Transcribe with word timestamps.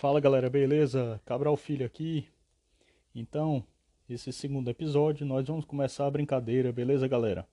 Fala 0.00 0.18
galera, 0.18 0.48
beleza? 0.48 1.20
Cabral 1.26 1.54
Filho 1.58 1.84
aqui. 1.84 2.26
Então, 3.14 3.62
esse 4.08 4.32
segundo 4.32 4.70
episódio 4.70 5.26
nós 5.26 5.46
vamos 5.46 5.66
começar 5.66 6.06
a 6.06 6.10
brincadeira, 6.10 6.72
beleza 6.72 7.06
galera? 7.06 7.46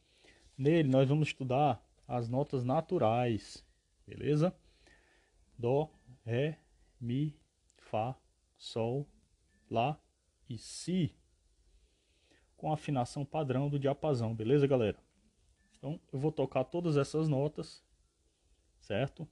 Nele 0.58 0.88
nós 0.88 1.09
vamos 1.09 1.28
estudar 1.28 1.86
as 2.08 2.30
notas 2.30 2.64
naturais, 2.64 3.66
beleza? 4.08 4.56
Dó, 5.59 5.92
Ré, 6.23 6.58
Mi, 7.02 7.38
Fá, 7.80 8.16
Sol, 8.58 9.06
Lá 9.70 10.00
e 10.50 10.58
Si. 10.58 11.14
Com 12.56 12.72
afinação 12.72 13.26
padrão 13.26 13.67
do 13.67 13.78
diapasão, 13.78 14.34
beleza 14.34 14.66
galera? 14.66 14.98
Então 15.78 16.00
eu 16.14 16.17
vou 16.17 16.32
tocar 16.32 16.64
todas 16.64 16.95
essas 16.95 17.28
notas, 17.28 17.84
certo? 18.80 19.28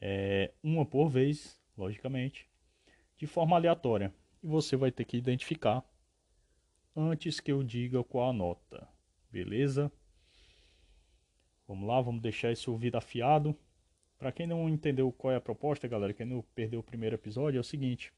É, 0.00 0.52
uma 0.62 0.86
por 0.86 1.08
vez, 1.08 1.58
logicamente, 1.78 2.46
de 3.16 3.26
forma 3.26 3.56
aleatória. 3.56 4.12
E 4.42 4.46
você 4.46 4.76
vai 4.76 4.90
ter 4.90 5.04
que 5.04 5.16
identificar 5.16 5.84
antes 6.94 7.40
que 7.40 7.52
eu 7.52 7.62
diga 7.62 8.02
qual 8.04 8.30
a 8.30 8.32
nota. 8.32 8.88
Beleza? 9.30 9.90
Vamos 11.66 11.86
lá, 11.86 12.00
vamos 12.00 12.20
deixar 12.20 12.50
esse 12.50 12.68
ouvido 12.68 12.96
afiado. 12.96 13.56
Para 14.18 14.32
quem 14.32 14.46
não 14.46 14.68
entendeu 14.68 15.12
qual 15.12 15.32
é 15.32 15.36
a 15.36 15.40
proposta, 15.40 15.86
galera, 15.86 16.12
quem 16.12 16.26
não 16.26 16.42
perdeu 16.54 16.80
o 16.80 16.82
primeiro 16.82 17.14
episódio, 17.14 17.58
é 17.58 17.60
o 17.60 17.64
seguinte. 17.64 18.12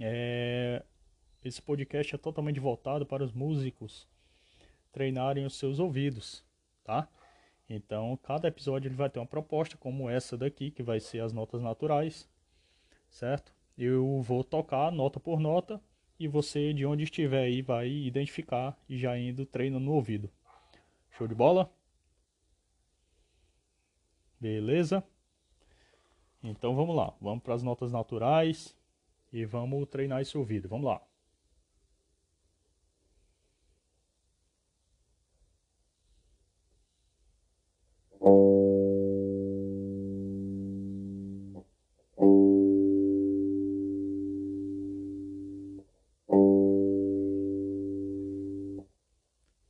É... 0.00 0.82
Esse 1.44 1.60
podcast 1.60 2.14
é 2.14 2.18
totalmente 2.18 2.58
voltado 2.58 3.04
para 3.04 3.22
os 3.22 3.32
músicos 3.32 4.08
treinarem 4.90 5.44
os 5.44 5.56
seus 5.56 5.78
ouvidos, 5.78 6.42
tá? 6.82 7.06
Então, 7.68 8.16
cada 8.22 8.48
episódio 8.48 8.88
ele 8.88 8.94
vai 8.94 9.10
ter 9.10 9.18
uma 9.18 9.26
proposta 9.26 9.76
como 9.76 10.08
essa 10.08 10.38
daqui, 10.38 10.70
que 10.70 10.82
vai 10.82 11.00
ser 11.00 11.20
as 11.20 11.32
notas 11.32 11.60
naturais, 11.60 12.28
certo? 13.16 13.52
Eu 13.78 14.20
vou 14.22 14.44
tocar 14.44 14.92
nota 14.92 15.18
por 15.18 15.40
nota 15.40 15.80
e 16.18 16.28
você, 16.28 16.72
de 16.72 16.84
onde 16.86 17.04
estiver 17.04 17.44
aí, 17.44 17.62
vai 17.62 17.88
identificar 17.88 18.78
e 18.88 18.98
já 18.98 19.18
indo 19.18 19.46
treino 19.46 19.80
no 19.80 19.92
ouvido. 19.92 20.30
Show 21.10 21.26
de 21.26 21.34
bola? 21.34 21.70
Beleza? 24.40 25.02
Então 26.42 26.74
vamos 26.76 26.94
lá, 26.94 27.14
vamos 27.20 27.42
para 27.42 27.54
as 27.54 27.62
notas 27.62 27.92
naturais 27.92 28.76
e 29.32 29.44
vamos 29.44 29.88
treinar 29.88 30.20
esse 30.20 30.36
ouvido. 30.36 30.68
Vamos 30.68 30.86
lá. 30.86 31.00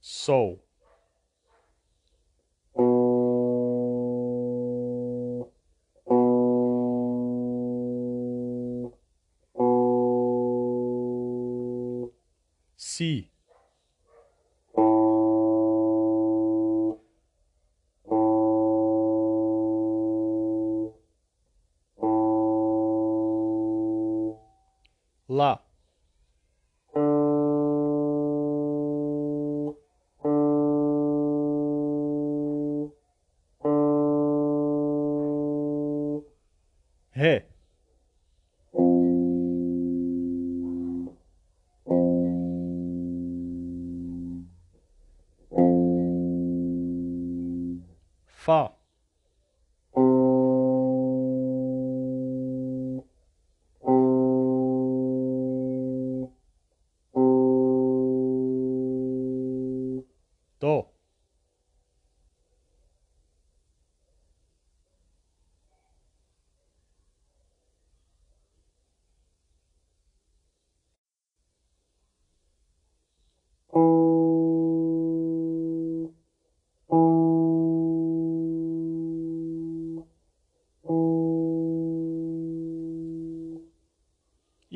Sol. 0.08 0.62
Si. 12.76 13.32
Lá. 25.28 25.65
Ré. 37.16 37.46
Fá. 48.26 48.76
Dó. 60.60 60.95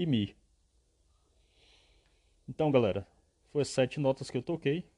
E 0.01 0.07
Mi. 0.07 0.35
Então, 2.49 2.73
galera, 2.73 3.07
foi 3.53 3.61
as 3.61 3.69
sete 3.69 4.01
notas 4.01 4.31
que 4.31 4.37
eu 4.39 4.43
toquei, 4.43 4.89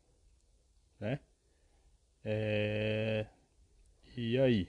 né? 1.00 1.18
É... 2.25 3.26
E 4.16 4.38
aí, 4.38 4.69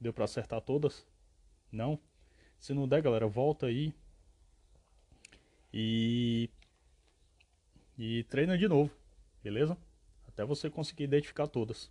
deu 0.00 0.10
para 0.10 0.24
acertar 0.24 0.62
todas? 0.62 1.06
Não? 1.70 2.00
Se 2.58 2.72
não 2.72 2.88
der, 2.88 3.02
galera, 3.02 3.26
volta 3.26 3.66
aí 3.66 3.92
e 5.70 6.48
e 7.98 8.24
treina 8.24 8.56
de 8.56 8.66
novo, 8.66 8.90
beleza? 9.42 9.76
Até 10.26 10.46
você 10.46 10.70
conseguir 10.70 11.04
identificar 11.04 11.46
todas. 11.46 11.90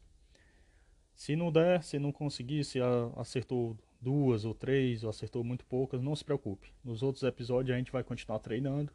Se 1.14 1.36
não 1.36 1.52
der, 1.52 1.84
se 1.84 2.00
não 2.00 2.12
conseguir, 2.12 2.64
se 2.64 2.80
acertou 3.16 3.78
duas 4.04 4.44
ou 4.44 4.54
três, 4.54 5.04
ou 5.04 5.10
acertou 5.10 5.44
muito 5.44 5.66
poucas, 5.66 6.02
não 6.02 6.16
se 6.16 6.26
preocupe. 6.26 6.74
Nos 6.84 7.02
outros 7.02 7.24
episódios 7.24 7.74
a 7.74 7.78
gente 7.78 7.92
vai 7.92 8.04
continuar 8.04 8.40
treinando 8.40 8.92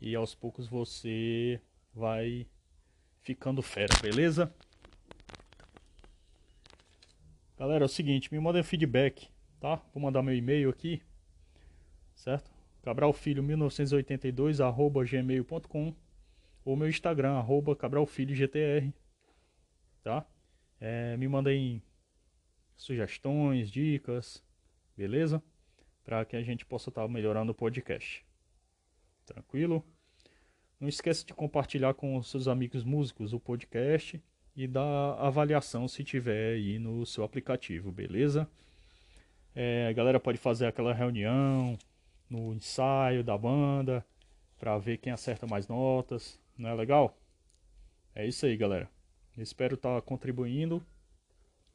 e 0.00 0.14
aos 0.14 0.34
poucos 0.34 0.68
você 0.68 1.60
vai 1.94 2.46
ficando 3.22 3.62
fera, 3.62 3.94
beleza? 4.00 4.52
Galera, 7.58 7.84
é 7.84 7.86
o 7.86 7.88
seguinte, 7.88 8.32
me 8.32 8.38
mandem 8.38 8.62
feedback, 8.62 9.28
tá? 9.58 9.76
Vou 9.94 10.02
mandar 10.02 10.22
meu 10.22 10.34
e-mail 10.34 10.68
aqui, 10.68 11.00
certo? 12.14 12.54
cabralfilho1982 12.84 14.64
arroba 14.64 15.04
gmail.com 15.04 15.94
ou 16.64 16.76
meu 16.76 16.88
Instagram, 16.88 17.32
arroba 17.32 17.74
cabralfilhogtr, 17.74 18.92
tá? 20.04 20.24
É, 20.78 21.16
me 21.16 21.26
mandem 21.26 21.82
sugestões, 22.76 23.70
dicas, 23.70 24.42
beleza? 24.96 25.42
Para 26.04 26.24
que 26.24 26.36
a 26.36 26.42
gente 26.42 26.64
possa 26.64 26.90
estar 26.90 27.02
tá 27.02 27.08
melhorando 27.08 27.52
o 27.52 27.54
podcast. 27.54 28.24
Tranquilo? 29.24 29.84
Não 30.78 30.88
esqueça 30.88 31.24
de 31.24 31.32
compartilhar 31.34 31.94
com 31.94 32.16
os 32.16 32.30
seus 32.30 32.46
amigos 32.46 32.84
músicos 32.84 33.32
o 33.32 33.40
podcast 33.40 34.22
e 34.54 34.66
dar 34.66 35.14
avaliação 35.18 35.88
se 35.88 36.04
tiver 36.04 36.54
aí 36.54 36.78
no 36.78 37.04
seu 37.04 37.24
aplicativo, 37.24 37.90
beleza? 37.90 38.48
É, 39.54 39.88
a 39.88 39.92
galera 39.92 40.20
pode 40.20 40.38
fazer 40.38 40.66
aquela 40.66 40.92
reunião 40.92 41.78
no 42.28 42.54
ensaio 42.54 43.24
da 43.24 43.36
banda 43.36 44.04
para 44.58 44.76
ver 44.78 44.98
quem 44.98 45.12
acerta 45.12 45.46
mais 45.46 45.66
notas, 45.66 46.38
não 46.56 46.68
é 46.68 46.74
legal? 46.74 47.18
É 48.14 48.26
isso 48.26 48.46
aí, 48.46 48.56
galera. 48.56 48.88
Espero 49.36 49.74
estar 49.74 49.94
tá 49.94 50.02
contribuindo 50.02 50.84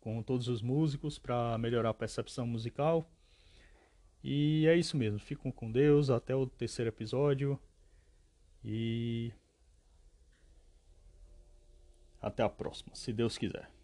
com 0.02 0.22
todos 0.22 0.48
os 0.48 0.62
músicos 0.62 1.18
para 1.18 1.58
melhorar 1.58 1.92
a 1.92 1.94
percepção 1.94 2.46
musical. 2.46 3.10
E 4.24 4.68
é 4.68 4.76
isso 4.76 4.98
mesmo. 4.98 5.20
Fiquem 5.20 5.52
com 5.52 5.72
Deus 5.72 6.10
até 6.10 6.36
o 6.36 6.46
terceiro 6.46 6.90
episódio. 6.90 7.58
E 8.64 9.32
até 12.22 12.44
a 12.44 12.50
próxima, 12.50 12.94
se 12.94 13.14
Deus 13.14 13.38
quiser. 13.38 13.81